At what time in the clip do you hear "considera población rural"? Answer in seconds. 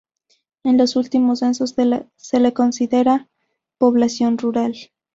2.53-4.73